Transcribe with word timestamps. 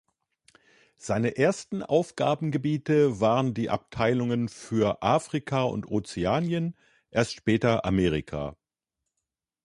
Seine 0.97 1.37
ersten 1.37 1.83
Aufgabengebiete 1.83 3.19
waren 3.19 3.53
die 3.53 3.69
Abteilungen 3.69 4.49
für 4.49 5.03
Afrika 5.03 5.61
und 5.65 5.91
Ozeanien, 5.91 6.75
erst 7.11 7.33
später 7.33 7.85
Amerika. 7.85 8.57